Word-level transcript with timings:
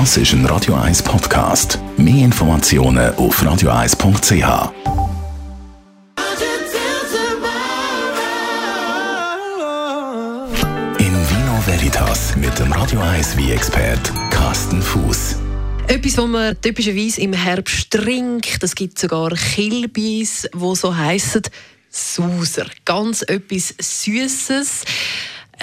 Das 0.00 0.16
ist 0.16 0.32
ein 0.32 0.44
Radio 0.46 0.74
1 0.74 1.04
Podcast. 1.04 1.78
Mehr 1.96 2.24
Informationen 2.24 3.14
auf 3.14 3.40
radio1.ch. 3.40 4.32
In 10.98 11.14
Vino 11.30 11.62
Veritas 11.64 12.34
mit 12.34 12.58
dem 12.58 12.72
Radio 12.72 12.98
1 12.98 13.36
wie 13.36 13.52
expert 13.52 14.12
Carsten 14.30 14.82
Fuß. 14.82 15.36
Etwas, 15.86 16.18
was 16.18 16.26
man 16.26 16.60
typischerweise 16.60 17.20
im 17.20 17.32
Herbst 17.32 17.92
trinkt, 17.92 18.64
es 18.64 18.74
gibt 18.74 18.98
sogar 18.98 19.30
Kilbis, 19.30 20.48
wo 20.54 20.74
so 20.74 20.96
heissen 20.96 21.42
Sauser. 21.88 22.66
Ganz 22.84 23.22
etwas 23.22 23.72
Süßes 23.78 24.86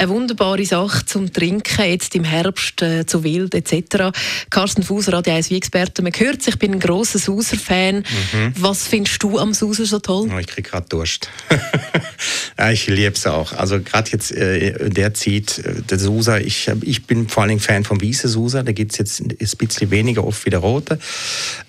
eine 0.02 0.10
wunderbare 0.10 0.66
Sache 0.66 1.06
zum 1.06 1.32
Trinken, 1.32 1.86
jetzt 1.86 2.16
im 2.16 2.24
Herbst 2.24 2.82
äh, 2.82 3.06
zu 3.06 3.24
wild 3.24 3.54
etc. 3.54 4.18
Carsten 4.50 4.82
Fuser, 4.82 5.14
Radio 5.14 5.36
1 5.36 5.52
wie 5.52 5.58
Experte, 5.58 6.02
man 6.02 6.12
hört 6.14 6.48
ich 6.48 6.58
bin 6.58 6.74
ein 6.74 6.80
grosser 6.80 7.20
Sauser-Fan. 7.20 7.98
Mhm. 7.98 8.54
Was 8.58 8.88
findest 8.88 9.22
du 9.22 9.38
am 9.38 9.54
Sauser 9.54 9.86
so 9.86 10.00
toll? 10.00 10.32
Oh, 10.34 10.40
ich 10.40 10.48
kriege 10.48 10.68
gerade 10.68 10.88
Durst. 10.90 11.30
ja, 12.58 12.72
ich 12.72 12.88
liebe 12.88 13.14
es 13.14 13.28
auch. 13.28 13.54
Also 13.54 13.80
gerade 13.80 14.10
jetzt 14.10 14.32
äh, 14.32 14.90
der 14.90 15.14
zieht, 15.14 15.60
äh, 15.60 15.84
der 15.84 16.00
Sauser, 16.00 16.42
ich, 16.42 16.72
ich 16.82 17.06
bin 17.06 17.30
vor 17.30 17.44
allen 17.44 17.50
Dingen 17.50 17.62
Fan 17.62 17.84
vom 17.84 18.02
Weißen 18.02 18.28
Sauser, 18.28 18.64
da 18.64 18.72
gibt 18.72 18.94
es 18.94 18.98
jetzt 18.98 19.22
ein 19.22 19.38
bisschen 19.38 19.92
weniger 19.92 20.26
oft 20.26 20.44
wie 20.48 20.50
der 20.50 20.60
Rote. 20.60 20.98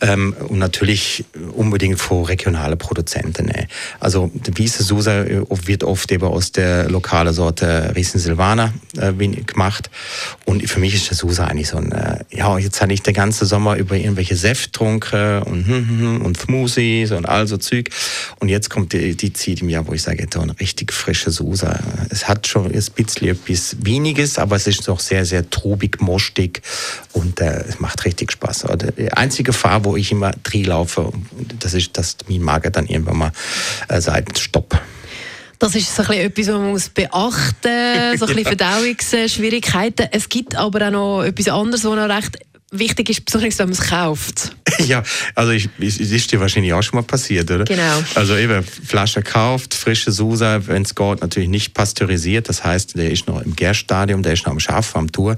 Ähm, 0.01 0.35
und 0.49 0.59
natürlich 0.59 1.27
unbedingt 1.55 2.01
von 2.01 2.25
regionalen 2.25 2.79
Produzenten. 2.79 3.47
Ne? 3.47 3.69
Also 4.01 4.31
der 4.35 4.59
Weiße 4.59 4.83
Sauser 4.83 5.27
äh, 5.29 5.43
wird 5.67 5.85
oft 5.85 6.11
eben 6.11 6.25
aus 6.25 6.53
der 6.53 6.89
lokalen 6.89 7.35
Sorte 7.35 7.93
Riesen 7.95 8.22
Silvaner 8.23 8.73
äh, 8.97 9.13
gemacht. 9.13 9.91
Und 10.45 10.69
für 10.69 10.81
mich 10.81 10.95
ist 10.95 11.11
der 11.11 11.17
Susa 11.17 11.47
eigentlich 11.47 11.69
so 11.69 11.77
ein, 11.77 11.93
äh, 11.93 12.25
ja, 12.31 12.59
jetzt 12.59 12.81
hatte 12.81 12.93
ich 12.93 13.03
den 13.03 13.15
ganzen 13.15 13.47
Sommer 13.47 13.77
über 13.77 13.97
irgendwelche 13.97 14.37
Säfttrunke 14.37 15.45
und, 15.45 15.67
hm, 15.67 15.89
hm, 15.89 16.01
hm, 16.01 16.23
und 16.23 16.39
Smoothies 16.39 17.13
und 17.13 17.27
all 17.27 17.47
so 17.47 17.57
Zeug. 17.57 17.91
Und 18.41 18.49
jetzt 18.49 18.71
kommt 18.71 18.93
die, 18.93 19.17
die 19.17 19.33
Zeit 19.33 19.61
im 19.61 19.69
Jahr, 19.69 19.87
wo 19.87 19.93
ich 19.93 20.03
sage, 20.03 20.27
so 20.33 20.41
ein 20.41 20.51
richtig 20.51 20.93
frische 20.93 21.31
Susa. 21.31 21.79
Es 22.11 22.29
hat 22.29 22.47
schon 22.47 22.67
ein 22.67 22.85
bisschen 22.95 23.29
etwas 23.29 23.77
Weniges, 23.81 24.39
aber 24.39 24.57
es 24.57 24.67
ist 24.67 24.89
noch 24.89 25.01
sehr, 25.01 25.25
sehr 25.25 25.49
trubig, 25.51 26.01
mostig 26.01 26.63
und 27.13 27.41
äh, 27.41 27.65
es 27.69 27.81
macht 27.81 28.05
richtig 28.05 28.33
Spaß. 28.33 28.67
Die 28.99 29.13
einzige 29.13 29.53
Gefahr, 29.53 29.85
wo 29.85 29.97
ich 29.97 30.13
immer 30.13 30.33
drin 30.43 30.65
laufe, 30.65 31.13
das 31.59 31.75
ist, 31.75 31.97
dass 31.99 32.17
mein 32.29 32.41
Magen 32.41 32.73
dann 32.73 32.87
irgendwann 32.87 33.19
mal 33.19 33.33
äh, 33.89 34.01
sagt, 34.01 34.39
stopp. 34.39 34.81
Das 35.63 35.77
ist 35.77 35.95
so 35.95 36.03
ein 36.03 36.19
etwas, 36.19 36.49
was 36.49 36.55
man 36.55 36.71
muss 36.71 36.89
beachten 36.89 38.11
muss, 38.11 38.19
so 38.19 38.27
ein 38.27 38.35
bisschen 38.35 38.45
Verdauungsschwierigkeiten. 38.59 40.09
Es 40.11 40.29
gibt 40.29 40.57
aber 40.57 40.89
auch 40.89 40.91
noch 40.91 41.23
etwas 41.23 41.47
anderes, 41.47 41.85
was 41.85 41.95
noch 41.95 42.09
recht 42.09 42.37
wichtig 42.73 43.11
ist, 43.11 43.25
besonders 43.25 43.57
wenn 43.61 43.69
man 43.69 43.79
es 43.79 43.89
kauft. 43.89 44.57
ja, 44.79 45.05
also 45.37 45.53
ich, 45.53 45.69
es 45.79 45.99
ist 45.99 46.33
dir 46.33 46.41
wahrscheinlich 46.41 46.73
auch 46.73 46.83
schon 46.83 46.97
mal 46.97 47.05
passiert, 47.05 47.49
oder? 47.49 47.63
Genau. 47.63 48.03
Also 48.17 48.37
eben, 48.37 48.65
Flasche 48.65 49.23
kauft, 49.23 49.75
frische 49.75 50.11
Susa, 50.11 50.67
wenn 50.67 50.83
es 50.83 50.97
geht, 50.97 51.21
natürlich 51.21 51.49
nicht 51.49 51.75
pasteurisiert, 51.75 52.49
das 52.49 52.65
heißt, 52.65 52.97
der 52.97 53.13
ist 53.13 53.29
noch 53.29 53.41
im 53.41 53.55
Gärstadium, 53.55 54.25
der 54.25 54.33
ist 54.33 54.45
noch 54.45 54.53
am 54.53 54.61
Schaf, 54.61 54.97
am 54.97 55.13
Tour. 55.13 55.37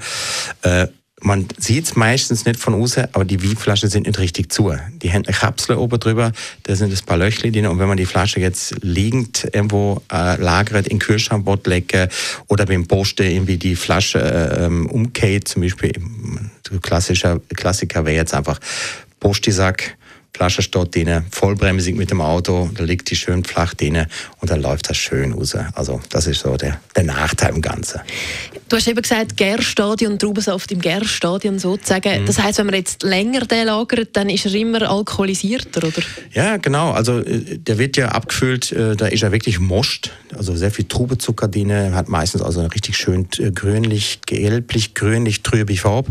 Äh, 0.62 0.86
man 1.24 1.46
sieht 1.56 1.86
es 1.86 1.96
meistens 1.96 2.44
nicht 2.44 2.60
von 2.60 2.74
außen, 2.74 3.06
aber 3.12 3.24
die 3.24 3.42
Weinflaschen 3.42 3.88
sind 3.88 4.06
nicht 4.06 4.18
richtig 4.18 4.52
zu. 4.52 4.74
Die 5.02 5.10
haben 5.10 5.24
eine 5.24 5.34
Kapsel 5.34 5.76
oben 5.76 5.98
drüber, 5.98 6.32
da 6.64 6.76
sind 6.76 6.92
ein 6.92 7.06
paar 7.06 7.16
Löchli 7.16 7.50
drin 7.50 7.66
und 7.66 7.78
wenn 7.78 7.88
man 7.88 7.96
die 7.96 8.04
Flasche 8.04 8.40
jetzt 8.40 8.74
liegend 8.82 9.48
irgendwo 9.52 10.02
äh, 10.12 10.36
lagert, 10.36 10.86
in 10.86 10.98
Kühlschrank 10.98 11.46
legen 11.66 12.08
oder 12.48 12.66
beim 12.66 12.86
Posten 12.86 13.24
irgendwie 13.24 13.56
die 13.56 13.74
Flasche 13.74 14.20
äh, 14.20 14.66
ähm, 14.66 14.86
umkehrt, 14.86 15.48
zum 15.48 15.62
Beispiel, 15.62 15.92
klassischer 16.82 17.40
Klassiker 17.54 18.04
wäre 18.04 18.16
jetzt 18.16 18.34
einfach 18.34 18.60
Postisack, 19.18 19.96
Flasche 20.34 20.62
steht 20.62 20.96
drin, 20.96 21.24
vollbremsig 21.30 21.94
mit 21.94 22.10
dem 22.10 22.20
Auto, 22.20 22.68
da 22.74 22.82
liegt 22.82 23.08
die 23.08 23.14
schön 23.14 23.44
flach 23.44 23.72
drin 23.74 24.06
und 24.40 24.50
dann 24.50 24.60
läuft 24.60 24.90
das 24.90 24.96
schön 24.96 25.32
raus. 25.32 25.56
Also 25.74 26.00
das 26.10 26.26
ist 26.26 26.40
so 26.40 26.56
der, 26.56 26.80
der 26.96 27.04
Nachteil 27.04 27.54
im 27.54 27.62
Ganzen. 27.62 28.00
Du 28.68 28.76
hast 28.76 28.88
eben 28.88 29.00
gesagt, 29.00 29.36
Gärstadion, 29.36 30.18
Traubensaft 30.18 30.72
im 30.72 30.80
Gärstadion 30.80 31.60
sozusagen. 31.60 32.22
Mhm. 32.22 32.26
Das 32.26 32.40
heißt, 32.40 32.58
wenn 32.58 32.66
man 32.66 32.74
jetzt 32.74 33.04
länger 33.04 33.42
den 33.42 33.66
lagert, 33.66 34.16
dann 34.16 34.28
ist 34.28 34.46
er 34.46 34.54
immer 34.54 34.82
alkoholisierter, 34.90 35.86
oder? 35.86 36.02
Ja, 36.32 36.56
genau. 36.56 36.90
Also 36.90 37.20
äh, 37.20 37.58
der 37.58 37.78
wird 37.78 37.96
ja 37.96 38.08
abgefüllt, 38.08 38.72
äh, 38.72 38.96
da 38.96 39.06
ist 39.06 39.22
er 39.22 39.30
wirklich 39.30 39.60
moscht, 39.60 40.10
also 40.36 40.56
sehr 40.56 40.72
viel 40.72 40.86
Trubezucker 40.86 41.46
drin, 41.46 41.94
hat 41.94 42.08
meistens 42.08 42.42
also 42.42 42.58
eine 42.58 42.74
richtig 42.74 42.96
schön 42.96 43.28
äh, 43.38 43.52
grünlich, 43.52 44.18
gelblich, 44.26 44.94
grünlich, 44.94 45.44
trübe 45.44 45.76
Farbe. 45.76 46.10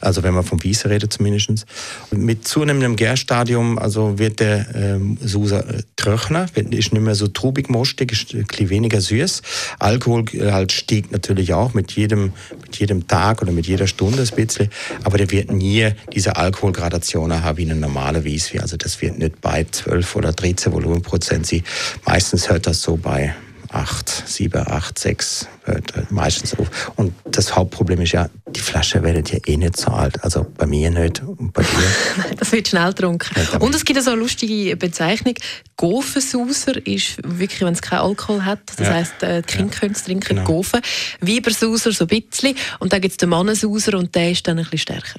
Also 0.00 0.22
wenn 0.22 0.34
man 0.34 0.44
vom 0.44 0.62
Wiese 0.62 0.88
redet 0.90 1.12
zumindest. 1.12 1.66
Mit 2.12 2.46
zunehmendem 2.46 2.94
Gärstadium 2.94 3.63
Stadium 3.64 3.78
also 3.78 4.18
wird 4.18 4.40
der 4.40 4.66
ähm, 4.74 5.18
Susa 5.22 5.60
äh, 5.60 5.82
trockener, 5.96 6.46
ist 6.54 6.92
nicht 6.92 6.94
mehr 6.94 7.14
so 7.14 7.28
trubig 7.28 7.70
mostig, 7.70 8.12
ist 8.12 8.34
ein 8.34 8.44
bisschen 8.44 8.70
weniger 8.70 9.00
süß. 9.00 9.42
Alkohol 9.78 10.24
halt 10.52 10.72
stieg 10.72 11.10
natürlich 11.12 11.52
auch 11.54 11.74
mit 11.74 11.92
jedem, 11.92 12.32
mit 12.60 12.76
jedem 12.76 13.06
Tag 13.06 13.42
oder 13.42 13.52
mit 13.52 13.66
jeder 13.66 13.86
Stunde 13.86 14.22
ein 14.22 14.36
bisschen, 14.36 14.68
aber 15.04 15.18
der 15.18 15.30
wird 15.30 15.52
nie 15.52 15.90
diese 16.12 16.36
Alkoholgradationen 16.36 17.42
haben 17.42 17.58
wie 17.58 17.64
eine 17.64 17.76
normale 17.76 18.24
Wieswie. 18.24 18.60
Also 18.60 18.76
das 18.76 19.00
wird 19.00 19.18
nicht 19.18 19.40
bei 19.40 19.64
12 19.70 20.16
oder 20.16 20.32
13 20.32 20.72
Volumenprozent 20.72 21.46
sie. 21.46 21.62
Meistens 22.06 22.48
hört 22.48 22.66
das 22.66 22.82
so 22.82 22.96
bei 22.96 23.34
8, 23.74 24.08
7, 24.26 24.66
8, 24.68 24.98
6 24.98 25.48
hört 25.64 26.10
meistens 26.10 26.54
auf. 26.54 26.92
Und 26.96 27.12
das 27.24 27.56
Hauptproblem 27.56 28.00
ist 28.02 28.12
ja, 28.12 28.30
die 28.46 28.60
Flasche 28.60 29.02
wird 29.02 29.32
ja 29.32 29.38
eh 29.46 29.56
nicht 29.56 29.76
so 29.76 29.90
alt. 29.90 30.22
Also 30.22 30.46
bei 30.56 30.66
mir 30.66 30.90
nicht 30.90 31.22
und 31.22 31.52
bei 31.52 31.62
dir. 31.62 32.34
das 32.38 32.52
wird 32.52 32.68
schnell 32.68 32.88
getrunken. 32.88 33.34
Und 33.58 33.74
es 33.74 33.84
gibt 33.84 34.00
so 34.02 34.10
eine 34.10 34.20
lustige 34.20 34.76
Bezeichnung. 34.76 35.34
Gofensauser 35.76 36.86
ist 36.86 37.18
wirklich, 37.24 37.62
wenn 37.62 37.72
es 37.72 37.82
keinen 37.82 38.00
Alkohol 38.00 38.44
hat. 38.44 38.60
Das 38.76 38.86
ja. 38.86 38.94
heisst, 38.94 39.22
äh, 39.22 39.42
die 39.42 39.56
Kinder 39.56 39.72
ja. 39.72 39.80
können 39.80 39.94
es 39.94 40.04
trinken, 40.04 40.36
genau. 40.36 40.44
Gofen. 40.44 40.80
Weibersauser 41.20 41.92
so 41.92 42.04
ein 42.04 42.08
bisschen. 42.08 42.56
Und 42.78 42.92
dann 42.92 43.00
gibt 43.00 43.12
es 43.12 43.16
den 43.16 43.30
Mannensauser 43.30 43.98
und 43.98 44.14
der 44.14 44.30
ist 44.30 44.46
dann 44.46 44.58
ein 44.58 44.64
bisschen 44.64 44.78
stärker. 44.78 45.18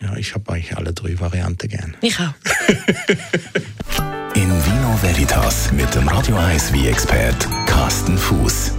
Ja, 0.00 0.16
ich 0.16 0.34
habe 0.34 0.52
eigentlich 0.52 0.76
alle 0.76 0.92
drei 0.92 1.18
Varianten 1.20 1.68
gern. 1.68 1.96
Ich 2.00 2.18
auch. 2.18 2.34
In 4.64 4.72
Vino 4.72 4.96
Veritas 5.00 5.72
mit 5.72 5.92
dem 5.94 6.06
Radio 6.08 6.36
1 6.36 6.72
wie 6.72 6.86
expert 6.86 7.48
Carsten 7.66 8.16
Fuß. 8.16 8.72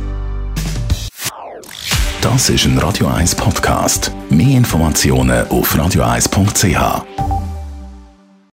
Das 2.21 2.49
ist 2.49 2.65
ein 2.65 2.77
Radio 2.77 3.07
1 3.07 3.35
Podcast. 3.35 4.11
Mehr 4.29 4.57
Informationen 4.57 5.47
auf 5.47 5.75
radio1.ch. 5.75 7.32